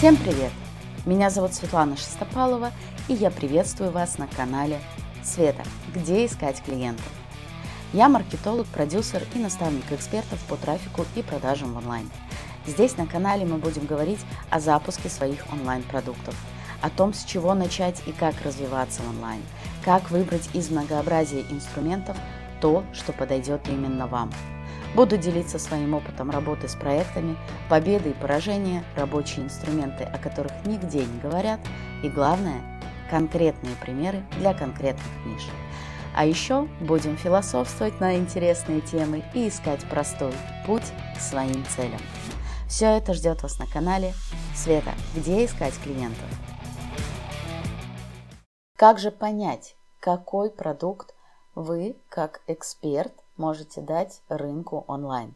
Всем 0.00 0.16
привет! 0.16 0.50
Меня 1.04 1.28
зовут 1.28 1.52
Светлана 1.52 1.94
Шестопалова, 1.94 2.72
и 3.06 3.12
я 3.12 3.30
приветствую 3.30 3.90
вас 3.90 4.16
на 4.16 4.26
канале 4.28 4.80
Света, 5.22 5.62
где 5.94 6.24
искать 6.24 6.62
клиентов. 6.62 7.04
Я 7.92 8.08
маркетолог, 8.08 8.66
продюсер 8.68 9.22
и 9.34 9.38
наставник 9.38 9.92
экспертов 9.92 10.42
по 10.48 10.56
трафику 10.56 11.04
и 11.16 11.22
продажам 11.22 11.74
в 11.74 11.76
онлайн. 11.76 12.10
Здесь 12.66 12.96
на 12.96 13.06
канале 13.06 13.44
мы 13.44 13.58
будем 13.58 13.84
говорить 13.84 14.20
о 14.48 14.58
запуске 14.58 15.10
своих 15.10 15.44
онлайн-продуктов, 15.52 16.34
о 16.80 16.88
том, 16.88 17.12
с 17.12 17.22
чего 17.24 17.52
начать 17.52 18.00
и 18.06 18.12
как 18.12 18.40
развиваться 18.42 19.02
в 19.02 19.10
онлайн, 19.10 19.42
как 19.84 20.10
выбрать 20.10 20.48
из 20.54 20.70
многообразия 20.70 21.42
инструментов 21.50 22.16
то, 22.62 22.84
что 22.94 23.12
подойдет 23.12 23.68
именно 23.68 24.06
вам. 24.06 24.32
Буду 24.94 25.16
делиться 25.16 25.58
своим 25.58 25.94
опытом 25.94 26.30
работы 26.30 26.68
с 26.68 26.74
проектами, 26.74 27.36
победы 27.68 28.10
и 28.10 28.14
поражения, 28.14 28.84
рабочие 28.96 29.44
инструменты, 29.44 30.04
о 30.04 30.18
которых 30.18 30.52
нигде 30.64 31.04
не 31.04 31.20
говорят, 31.20 31.60
и 32.02 32.08
главное, 32.08 32.60
конкретные 33.08 33.76
примеры 33.76 34.24
для 34.38 34.52
конкретных 34.52 35.26
ниш. 35.26 35.46
А 36.14 36.26
еще 36.26 36.66
будем 36.80 37.16
философствовать 37.16 38.00
на 38.00 38.16
интересные 38.16 38.80
темы 38.80 39.22
и 39.32 39.48
искать 39.48 39.88
простой 39.88 40.32
путь 40.66 40.92
к 41.16 41.20
своим 41.20 41.64
целям. 41.66 42.00
Все 42.68 42.86
это 42.86 43.14
ждет 43.14 43.42
вас 43.42 43.58
на 43.58 43.66
канале 43.66 44.12
Света, 44.54 44.92
где 45.14 45.44
искать 45.44 45.74
клиентов. 45.82 46.26
Как 48.76 48.98
же 48.98 49.10
понять, 49.10 49.76
какой 50.00 50.50
продукт 50.50 51.14
вы, 51.54 51.96
как 52.08 52.40
эксперт, 52.46 53.12
можете 53.40 53.80
дать 53.80 54.22
рынку 54.28 54.84
онлайн? 54.86 55.34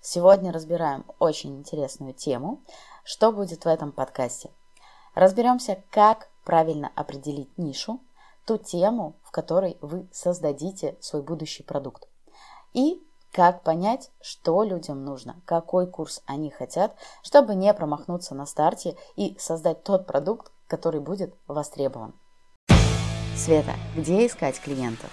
Сегодня 0.00 0.52
разбираем 0.52 1.04
очень 1.18 1.58
интересную 1.58 2.14
тему. 2.14 2.62
Что 3.04 3.32
будет 3.32 3.64
в 3.64 3.68
этом 3.68 3.90
подкасте? 3.90 4.50
Разберемся, 5.14 5.82
как 5.90 6.28
правильно 6.44 6.90
определить 6.94 7.58
нишу, 7.58 8.00
ту 8.46 8.56
тему, 8.56 9.16
в 9.24 9.32
которой 9.32 9.76
вы 9.80 10.08
создадите 10.12 10.96
свой 11.00 11.22
будущий 11.22 11.64
продукт. 11.64 12.08
И 12.72 13.02
как 13.32 13.64
понять, 13.64 14.10
что 14.20 14.62
людям 14.62 15.04
нужно, 15.04 15.42
какой 15.44 15.86
курс 15.88 16.22
они 16.26 16.50
хотят, 16.50 16.94
чтобы 17.22 17.54
не 17.54 17.74
промахнуться 17.74 18.34
на 18.34 18.46
старте 18.46 18.96
и 19.16 19.36
создать 19.38 19.82
тот 19.82 20.06
продукт, 20.06 20.52
который 20.68 21.00
будет 21.00 21.34
востребован. 21.48 22.14
Света, 23.36 23.74
где 23.96 24.26
искать 24.26 24.60
клиентов? 24.60 25.10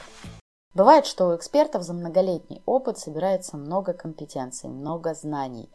Бывает, 0.74 1.06
что 1.06 1.28
у 1.28 1.36
экспертов 1.36 1.84
за 1.84 1.94
многолетний 1.94 2.64
опыт 2.66 2.98
собирается 2.98 3.58
много 3.58 3.94
компетенций, 3.94 4.70
много 4.70 5.14
знаний. 5.14 5.72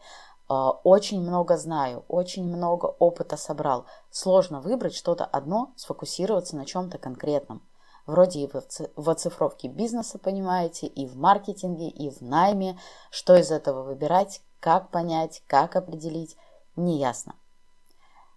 А, 0.49 0.71
очень 0.71 1.21
много 1.21 1.55
знаю, 1.57 2.03
очень 2.09 2.43
много 2.43 2.87
опыта 2.99 3.37
собрал. 3.37 3.85
Сложно 4.11 4.59
выбрать 4.59 4.93
что-то 4.93 5.23
одно, 5.23 5.71
сфокусироваться 5.77 6.57
на 6.57 6.65
чем-то 6.65 6.97
конкретном. 6.97 7.61
Вроде 8.07 8.39
и 8.41 8.51
в 8.95 9.09
оцифровке 9.09 9.69
бизнеса, 9.69 10.19
понимаете, 10.19 10.87
и 10.87 11.05
в 11.05 11.15
маркетинге, 11.15 11.87
и 11.87 12.09
в 12.09 12.21
найме. 12.21 12.77
Что 13.09 13.37
из 13.37 13.51
этого 13.51 13.83
выбирать, 13.83 14.41
как 14.59 14.89
понять, 14.89 15.43
как 15.47 15.77
определить, 15.77 16.35
неясно. 16.75 17.35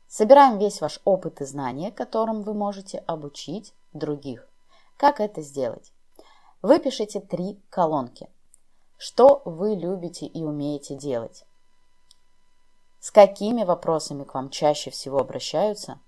Собираем 0.07 0.59
весь 0.59 0.81
ваш 0.81 1.01
опыт 1.05 1.41
и 1.41 1.45
знания, 1.45 1.91
которым 1.91 2.43
вы 2.43 2.55
можете 2.55 2.99
обучить 2.99 3.75
других. 3.95 4.47
Как 4.99 5.19
это 5.21 5.41
сделать? 5.41 5.91
Выпишите 6.63 7.21
три 7.21 7.61
колонки. 7.71 8.29
Что 8.97 9.43
вы 9.45 9.75
любите 9.75 10.27
и 10.27 10.43
умеете 10.45 10.95
делать? 10.95 11.45
С 13.01 13.11
какими 13.11 13.65
вопросами 13.65 14.25
к 14.25 14.35
вам 14.35 14.49
чаще 14.49 14.91
всего 14.91 15.19
обращаются? 15.19 15.99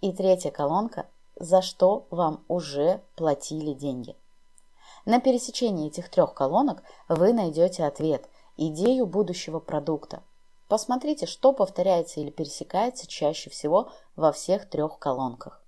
И 0.00 0.12
третья 0.12 0.50
колонка– 0.50 1.06
за 1.36 1.62
что 1.62 2.06
вам 2.10 2.44
уже 2.46 3.02
платили 3.16 3.74
деньги? 3.74 4.16
На 5.04 5.20
пересечении 5.20 5.88
этих 5.88 6.08
трех 6.08 6.32
колонок 6.32 6.82
вы 7.08 7.32
найдете 7.32 7.84
ответ, 7.84 8.28
идею 8.56 9.06
будущего 9.06 9.58
продукта– 9.58 10.22
Посмотрите, 10.68 11.26
что 11.26 11.52
повторяется 11.52 12.20
или 12.20 12.30
пересекается 12.30 13.06
чаще 13.06 13.50
всего 13.50 13.92
во 14.16 14.32
всех 14.32 14.68
трех 14.68 14.98
колонках. 14.98 15.62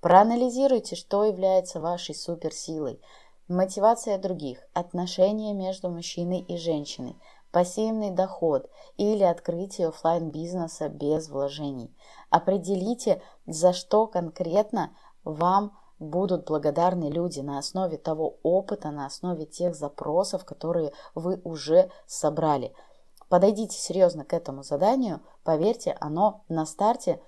Проанализируйте, 0.00 0.96
что 0.96 1.24
является 1.24 1.80
вашей 1.80 2.14
суперсилой. 2.14 3.00
Мотивация 3.48 4.18
других, 4.18 4.58
отношения 4.74 5.54
между 5.54 5.88
мужчиной 5.88 6.40
и 6.40 6.56
женщиной, 6.56 7.16
пассивный 7.50 8.10
доход 8.10 8.70
или 8.96 9.22
открытие 9.22 9.88
офлайн 9.88 10.30
бизнеса 10.30 10.88
без 10.88 11.28
вложений. 11.28 11.96
Определите, 12.30 13.22
за 13.46 13.72
что 13.72 14.06
конкретно 14.06 14.94
вам 15.24 15.76
будут 15.98 16.46
благодарны 16.46 17.10
люди 17.10 17.40
на 17.40 17.58
основе 17.58 17.96
того 17.96 18.38
опыта, 18.42 18.90
на 18.90 19.06
основе 19.06 19.46
тех 19.46 19.74
запросов, 19.74 20.44
которые 20.44 20.92
вы 21.14 21.40
уже 21.42 21.90
собрали– 22.06 22.72
Подойдите 23.28 23.78
серьезно 23.78 24.24
к 24.24 24.32
этому 24.32 24.62
заданию, 24.62 25.20
поверьте, 25.44 25.96
оно 26.00 26.44
на 26.48 26.64
старте 26.64 27.20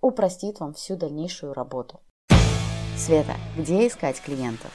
упростит 0.00 0.60
вам 0.60 0.74
всю 0.74 0.96
дальнейшую 0.96 1.54
работу. 1.54 2.00
Света, 2.96 3.34
где 3.56 3.86
искать 3.86 4.20
клиентов? 4.20 4.70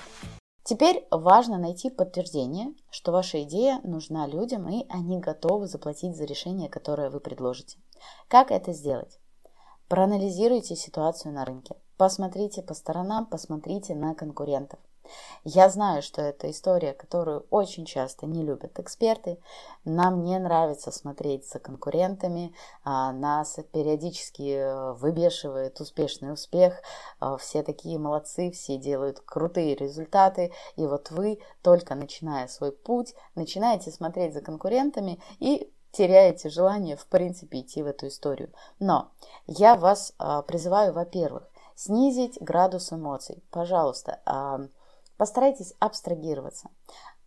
Теперь 0.63 1.05
важно 1.11 1.57
найти 1.57 1.89
подтверждение, 1.89 2.73
что 2.89 3.11
ваша 3.11 3.43
идея 3.43 3.81
нужна 3.83 4.25
людям 4.27 4.69
и 4.69 4.85
они 4.89 5.19
готовы 5.19 5.67
заплатить 5.67 6.15
за 6.15 6.23
решение, 6.23 6.69
которое 6.69 7.09
вы 7.09 7.19
предложите. 7.19 7.77
Как 8.29 8.49
это 8.49 8.71
сделать? 8.71 9.19
Проанализируйте 9.89 10.77
ситуацию 10.77 11.33
на 11.33 11.43
рынке. 11.43 11.75
Посмотрите 11.97 12.61
по 12.61 12.73
сторонам, 12.73 13.25
посмотрите 13.25 13.93
на 13.93 14.15
конкурентов. 14.15 14.79
Я 15.43 15.69
знаю, 15.69 16.01
что 16.01 16.21
это 16.21 16.49
история, 16.49 16.93
которую 16.93 17.45
очень 17.49 17.85
часто 17.85 18.25
не 18.25 18.43
любят 18.43 18.79
эксперты. 18.79 19.39
Нам 19.83 20.23
не 20.23 20.39
нравится 20.39 20.91
смотреть 20.91 21.49
за 21.49 21.59
конкурентами, 21.59 22.53
а 22.83 23.11
нас 23.11 23.59
периодически 23.71 24.55
э, 24.55 24.93
выбешивает 24.93 25.79
успешный 25.81 26.31
успех. 26.31 26.81
А, 27.19 27.37
все 27.37 27.61
такие 27.63 27.99
молодцы, 27.99 28.51
все 28.51 28.77
делают 28.77 29.19
крутые 29.19 29.75
результаты. 29.75 30.53
И 30.77 30.85
вот 30.85 31.11
вы, 31.11 31.39
только 31.61 31.95
начиная 31.95 32.47
свой 32.47 32.71
путь, 32.71 33.13
начинаете 33.35 33.91
смотреть 33.91 34.33
за 34.33 34.41
конкурентами 34.41 35.19
и 35.39 35.71
теряете 35.91 36.49
желание, 36.49 36.95
в 36.97 37.05
принципе, 37.07 37.61
идти 37.61 37.83
в 37.83 37.87
эту 37.87 38.07
историю. 38.07 38.51
Но 38.79 39.11
я 39.45 39.75
вас 39.75 40.13
а, 40.17 40.41
призываю, 40.41 40.93
во-первых, 40.93 41.49
снизить 41.75 42.37
градус 42.41 42.91
эмоций. 42.91 43.43
Пожалуйста, 43.51 44.21
Постарайтесь 45.17 45.73
абстрагироваться. 45.79 46.69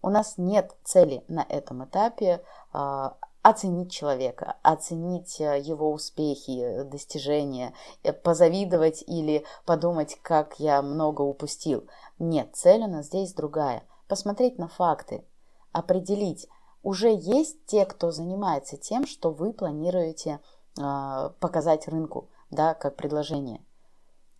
У 0.03 0.11
нас 0.11 0.35
нет 0.37 0.77
цели 0.85 1.25
на 1.29 1.45
этом 1.49 1.85
этапе 1.85 2.43
э, 2.73 3.11
оценить 3.43 3.93
человека, 3.93 4.57
оценить 4.63 5.41
э, 5.41 5.61
его 5.61 5.93
успехи, 5.93 6.83
достижения, 6.83 7.75
э, 8.03 8.13
позавидовать 8.13 9.05
или 9.07 9.45
подумать, 9.65 10.19
как 10.23 10.59
я 10.59 10.83
много 10.83 11.23
упустил. 11.23 11.87
Нет, 12.19 12.51
цель 12.55 12.83
у 12.83 12.89
нас 12.89 13.07
здесь 13.07 13.35
другая. 13.35 13.85
Посмотреть 14.09 14.59
на 14.59 14.67
факты, 14.67 15.25
определить, 15.73 16.49
уже 16.83 17.13
есть 17.13 17.65
те, 17.67 17.85
кто 17.85 18.11
занимается 18.11 18.77
тем, 18.77 19.07
что 19.07 19.31
вы 19.31 19.53
планируете 19.53 20.41
э, 20.79 21.31
показать 21.41 21.87
рынку, 21.87 22.29
да, 22.51 22.75
как 22.75 22.97
предложение. 22.97 23.61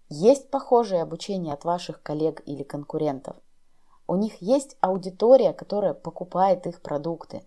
Есть 0.09 0.51
похожее 0.51 1.03
обучение 1.03 1.53
от 1.53 1.65
ваших 1.65 2.01
коллег 2.01 2.41
или 2.47 2.63
конкурентов. 2.63 3.37
У 4.07 4.15
них 4.15 4.41
есть 4.41 4.77
аудитория, 4.81 5.53
которая 5.53 5.95
покупает 5.95 6.67
их 6.69 6.81
продукты. 6.81 7.45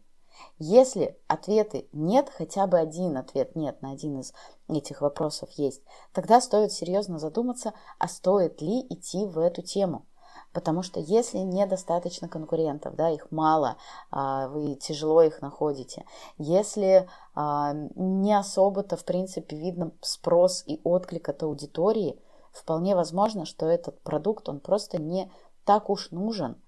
Если 0.57 1.17
ответы 1.27 1.87
нет, 1.93 2.29
хотя 2.29 2.67
бы 2.67 2.77
один 2.77 3.15
ответ 3.15 3.55
нет 3.55 3.81
на 3.81 3.91
один 3.91 4.19
из 4.19 4.33
этих 4.67 4.99
вопросов 4.99 5.49
есть, 5.51 5.81
тогда 6.11 6.41
стоит 6.41 6.73
серьезно 6.73 7.17
задуматься, 7.17 7.73
а 7.97 8.09
стоит 8.09 8.61
ли 8.61 8.81
идти 8.89 9.25
в 9.25 9.39
эту 9.39 9.61
тему. 9.61 10.05
Потому 10.51 10.81
что 10.81 10.99
если 10.99 11.37
недостаточно 11.37 12.27
конкурентов, 12.27 12.95
да, 12.95 13.09
их 13.09 13.31
мало, 13.31 13.77
а, 14.11 14.49
вы 14.49 14.75
тяжело 14.75 15.21
их 15.21 15.41
находите, 15.41 16.05
если 16.37 17.07
а, 17.35 17.73
не 17.95 18.37
особо-то, 18.37 18.97
в 18.97 19.05
принципе, 19.05 19.55
видно 19.55 19.91
спрос 20.01 20.63
и 20.65 20.81
отклик 20.83 21.29
от 21.29 21.43
аудитории– 21.43 22.21
вполне 22.51 22.95
возможно, 22.95 23.45
что 23.45 23.65
этот 23.65 24.01
продукт, 24.01 24.49
он 24.49 24.59
просто 24.59 25.01
не 25.01 25.31
так 25.65 25.89
уж 25.89 26.11
нужен 26.11 26.61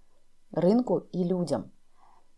рынку 0.51 0.97
и 1.11 1.23
людям. 1.23 1.71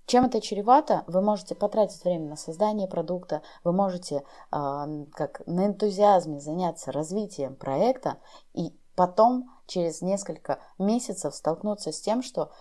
Чем 0.06 0.25
это 0.25 0.42
чревато? 0.42 1.04
Вы 1.07 1.22
можете 1.22 1.56
потратить 1.56 2.04
время 2.04 2.30
на 2.30 2.36
создание 2.36 2.88
продукта, 2.88 3.42
вы 3.63 3.72
можете 3.72 4.18
э, 4.18 5.06
как 5.13 5.42
на 5.45 5.66
энтузиазме 5.66 6.40
заняться 6.40 6.92
развитием 6.92 7.56
проекта 7.56 8.18
и 8.54 8.78
потом 8.95 9.50
через 9.66 10.01
несколько 10.01 10.60
месяцев 10.78 11.34
столкнуться 11.34 11.92
с 11.92 12.01
тем, 12.01 12.22
что 12.22 12.51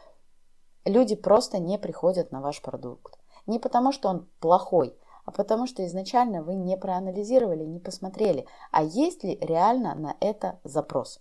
люди 0.84 1.17
просто 1.17 1.58
не 1.58 1.79
приходят 1.79 2.31
на 2.31 2.40
ваш 2.40 2.62
продукт. 2.62 3.19
Не 3.46 3.58
потому, 3.58 3.90
что 3.90 4.08
он 4.08 4.29
плохой, 4.38 4.96
а 5.24 5.30
потому 5.30 5.66
что 5.66 5.86
изначально 5.86 6.42
вы 6.42 6.54
не 6.54 6.76
проанализировали, 6.76 7.64
не 7.64 7.78
посмотрели, 7.78 8.46
а 8.70 8.82
есть 8.82 9.24
ли 9.24 9.38
реально 9.40 9.94
на 9.94 10.16
это 10.20 10.60
запрос. 10.64 11.20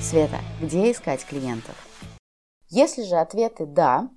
Света, 0.00 0.38
где 0.60 0.90
искать 0.90 1.24
клиентов? 1.24 1.76
Если 2.68 3.02
же 3.02 3.16
ответы 3.16 3.66
«да», 3.66 4.08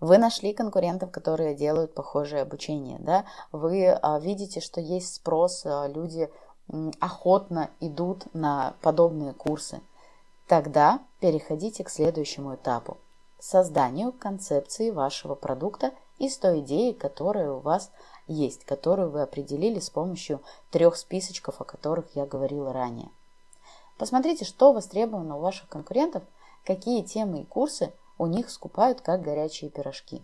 вы 0.00 0.18
нашли 0.18 0.52
конкурентов, 0.52 1.12
которые 1.12 1.54
делают 1.54 1.94
похожее 1.94 2.42
обучение, 2.42 2.98
да? 2.98 3.24
Вы 3.52 3.88
а, 3.88 4.18
видите, 4.18 4.60
что 4.60 4.80
есть 4.80 5.14
спрос, 5.14 5.64
а, 5.64 5.86
люди 5.86 6.28
охотно 6.98 7.70
идут 7.78 8.26
на 8.34 8.74
подобные 8.82 9.32
курсы. 9.32 9.80
Тогда 10.48 11.00
переходите 11.20 11.84
к 11.84 11.90
следующему 11.90 12.56
этапу– 12.56 12.98
созданию 13.42 14.12
концепции 14.12 14.90
вашего 14.90 15.34
продукта 15.34 15.92
из 16.18 16.36
той 16.38 16.60
идеи, 16.60 16.92
которая 16.92 17.52
у 17.52 17.60
вас 17.60 17.90
есть, 18.26 18.64
которую 18.64 19.10
вы 19.10 19.22
определили 19.22 19.80
с 19.80 19.90
помощью 19.90 20.40
трех 20.70 20.96
списочков, 20.96 21.60
о 21.60 21.64
которых 21.64 22.06
я 22.14 22.26
говорила 22.26 22.72
ранее. 22.72 23.10
Посмотрите, 23.98 24.44
что 24.44 24.72
востребовано 24.72 25.36
у 25.36 25.40
ваших 25.40 25.68
конкурентов, 25.68 26.22
какие 26.64 27.02
темы 27.02 27.42
и 27.42 27.44
курсы 27.44 27.92
у 28.18 28.26
них 28.26 28.50
скупают 28.50 29.00
как 29.00 29.22
горячие 29.22 29.70
пирожки. 29.70 30.22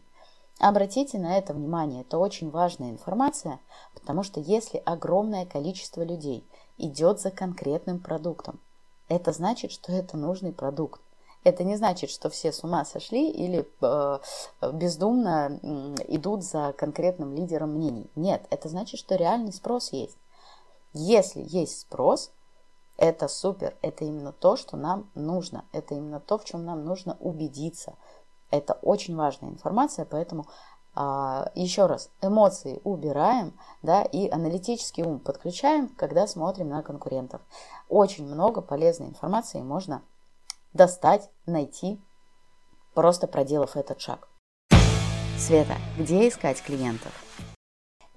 Обратите 0.59 1.19
на 1.19 1.39
это 1.39 1.55
внимание, 1.55 2.01
это 2.01 2.19
очень 2.19 2.51
важная 2.51 2.91
информация, 2.91 3.61
потому 3.95 4.23
что 4.25 4.41
если 4.41 4.83
огромное 4.85 5.47
количество 5.47 6.03
людей 6.03 6.45
идет 6.79 7.21
за 7.21 7.31
конкретным 7.31 8.01
продуктом, 8.01 8.59
это 9.09 9.33
значит, 9.33 9.71
что 9.71 9.93
это 9.93 10.17
нужный 10.17 10.53
продукт. 10.53 11.01
Это 11.45 11.65
не 11.65 11.77
значит, 11.77 12.11
что 12.11 12.31
все 12.31 12.53
с 12.53 12.65
ума 12.65 12.85
сошли 12.85 13.31
или 13.31 13.69
э, 13.81 14.19
бездумно 14.73 15.59
э, 15.63 15.95
идут 16.09 16.45
за 16.45 16.75
конкретным 16.77 17.35
лидером 17.35 17.75
мнений. 17.75 18.11
Нет, 18.17 18.47
это 18.51 18.69
значит, 18.69 18.99
что 18.99 19.15
реальный 19.15 19.53
спрос 19.53 19.93
есть. 19.93 20.17
Если 20.93 21.45
есть 21.47 21.81
спрос, 21.81 22.33
это 22.97 23.29
супер, 23.29 23.77
это 23.83 24.05
именно 24.05 24.33
то, 24.33 24.57
что 24.57 24.77
нам 24.77 25.09
нужно, 25.15 25.65
это 25.73 25.95
именно 25.95 26.19
то, 26.19 26.39
в 26.39 26.45
чем 26.45 26.65
нам 26.65 26.85
нужно 26.85 27.17
убедиться. 27.21 27.95
Это 28.51 28.75
очень 28.83 29.15
важная 29.15 29.51
информация, 29.51 30.05
поэтому 30.05 30.47
а, 30.95 31.53
еще 31.55 31.87
раз, 31.87 32.11
эмоции 32.23 32.81
убираем, 32.83 33.53
да, 33.83 34.03
и 34.03 34.29
аналитический 34.29 35.05
ум 35.05 35.21
подключаем, 35.21 35.89
когда 35.91 36.27
смотрим 36.27 36.71
на 36.71 36.83
конкурентов. 36.83 37.41
Очень 37.89 38.27
много 38.27 38.63
полезной 38.63 39.07
информации 39.07 39.61
можно 39.61 40.03
достать, 40.73 41.31
найти, 41.47 42.01
просто 42.95 43.27
проделав 43.27 43.77
этот 43.77 44.01
шаг. 44.01 44.29
Света, 45.39 45.77
где 45.97 46.29
искать 46.29 46.63
клиентов? 46.63 47.13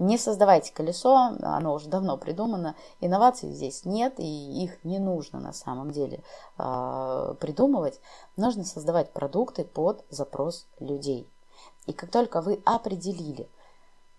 Не 0.02 0.18
создавайте 0.18 0.74
колесо, 0.74 1.16
оно 1.44 1.76
уже 1.76 1.88
давно 1.88 2.18
придумано. 2.18 2.76
Инноваций 3.02 3.52
здесь 3.52 3.86
нет, 3.86 4.16
и 4.18 4.64
их 4.64 4.84
не 4.84 4.98
нужно 4.98 5.40
на 5.40 5.54
самом 5.54 5.92
деле 5.92 6.24
э, 6.58 7.36
придумывать. 7.40 8.02
Нужно 8.36 8.64
создавать 8.64 9.12
продукты 9.12 9.64
под 9.64 10.04
запрос 10.10 10.66
людей. 10.80 11.30
И 11.86 11.94
как 11.94 12.10
только 12.10 12.42
вы 12.42 12.64
определили, 12.66 13.48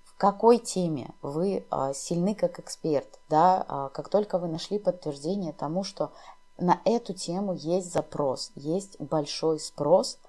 в 0.05 0.17
какой 0.17 0.59
теме 0.59 1.13
вы 1.21 1.67
э, 1.69 1.93
сильны 1.95 2.37
как 2.37 2.61
эксперт, 2.61 3.19
да, 3.29 3.67
э, 3.69 3.89
как 3.93 4.09
только 4.09 4.39
вы 4.39 4.47
нашли 4.47 4.79
подтверждение 4.79 5.53
тому, 5.53 5.83
что 5.83 6.13
на 6.63 6.81
эту 6.85 7.13
тему 7.13 7.53
есть 7.55 7.93
запрос, 7.93 8.53
есть 8.55 8.99
большой 9.01 9.61
спрос– 9.61 10.19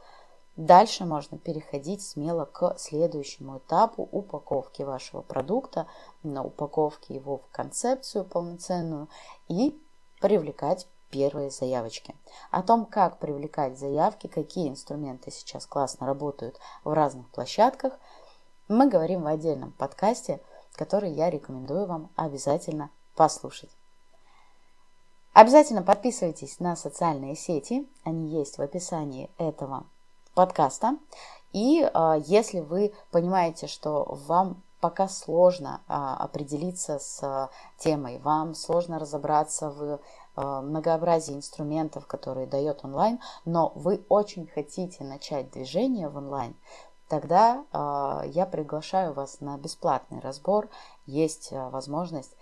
Дальше 0.55 1.03
можно 1.03 1.39
переходить 1.39 2.03
смело 2.03 2.45
к 2.45 2.75
следующему 2.77 3.57
этапу 3.57 4.07
упаковки 4.11 4.83
вашего 4.83 5.21
продукта, 5.21 5.87
на 6.21 6.43
упаковке 6.43 7.15
его 7.15 7.39
в 7.39 7.47
концепцию 7.51 8.23
полноценную 8.23 9.09
и 9.47 9.79
привлекать 10.21 10.87
первые 11.09 11.49
заявочки. 11.49 12.15
О 12.51 12.61
том, 12.61 12.85
как 12.85 13.17
привлекать 13.17 13.79
заявки, 13.79 14.27
какие 14.27 14.69
инструменты 14.69 15.31
сейчас 15.31 15.65
классно 15.65 16.05
работают 16.05 16.59
в 16.83 16.93
разных 16.93 17.27
площадках, 17.29 17.93
мы 18.67 18.87
говорим 18.87 19.23
в 19.23 19.27
отдельном 19.27 19.71
подкасте, 19.71 20.39
который 20.73 21.11
я 21.11 21.31
рекомендую 21.31 21.87
вам 21.87 22.11
обязательно 22.15 22.91
послушать. 23.15 23.71
Обязательно 25.33 25.81
подписывайтесь 25.81 26.59
на 26.59 26.75
социальные 26.75 27.35
сети, 27.35 27.87
они 28.03 28.29
есть 28.29 28.57
в 28.57 28.61
описании 28.61 29.31
этого 29.37 29.85
подкаста. 30.35 30.97
И 31.53 31.81
э, 31.81 32.15
если 32.25 32.59
вы 32.59 32.93
понимаете, 33.11 33.67
что 33.67 34.19
вам 34.27 34.61
пока 34.79 35.07
сложно 35.07 35.81
э, 35.87 35.93
определиться 35.93 36.99
с 36.99 37.23
э, 37.23 37.47
темой, 37.77 38.19
вам 38.19 38.53
сложно 38.53 38.99
разобраться 38.99 39.69
в 39.69 39.99
многообразии 40.35 41.35
инструментов, 41.35 42.07
которые 42.07 42.47
дает 42.47 42.83
онлайн, 42.83 43.19
но 43.45 43.71
вы 43.75 44.03
очень 44.09 44.47
хотите 44.47 45.03
начать 45.03 45.51
движение 45.51 46.09
в 46.09 46.17
онлайн, 46.17 46.55
тогда 47.07 47.65
э, 47.71 48.29
я 48.29 48.47
приглашаю 48.47 49.13
вас 49.13 49.39
на 49.41 49.57
бесплатный 49.57 50.19
разбор. 50.19 50.69
Есть 51.05 51.51
э, 51.51 51.69
возможность 51.69 52.35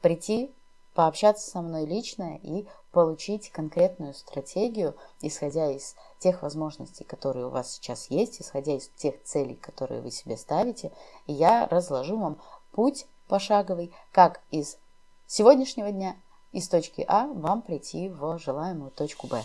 прийти, 0.00 0.52
пообщаться 0.96 1.48
со 1.48 1.60
мной 1.60 1.84
лично 1.84 2.38
и 2.42 2.66
получить 2.90 3.50
конкретную 3.50 4.14
стратегию, 4.14 4.96
исходя 5.20 5.70
из 5.70 5.94
тех 6.18 6.42
возможностей, 6.42 7.04
которые 7.04 7.46
у 7.46 7.50
вас 7.50 7.74
сейчас 7.74 8.10
есть, 8.10 8.40
исходя 8.40 8.74
из 8.74 8.88
тех 8.88 9.22
целей, 9.22 9.54
которые 9.54 10.00
вы 10.00 10.10
себе 10.10 10.38
ставите, 10.38 10.90
и 11.26 11.34
я 11.34 11.68
разложу 11.68 12.18
вам 12.18 12.40
путь 12.72 13.06
пошаговый, 13.28 13.92
как 14.10 14.40
из 14.50 14.78
сегодняшнего 15.26 15.92
дня 15.92 16.16
из 16.52 16.66
точки 16.68 17.04
А 17.06 17.26
вам 17.26 17.60
прийти 17.60 18.08
в 18.08 18.38
желаемую 18.38 18.90
точку 18.90 19.26
Б. 19.26 19.42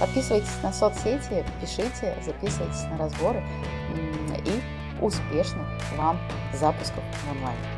Подписывайтесь 0.00 0.62
на 0.62 0.72
соцсети, 0.72 1.44
пишите, 1.60 2.16
записывайтесь 2.24 2.84
на 2.84 2.96
разборы 2.96 3.44
и 4.46 5.04
успешных 5.04 5.66
вам 5.98 6.18
запусков 6.54 7.04
в 7.26 7.30
онлайн. 7.30 7.75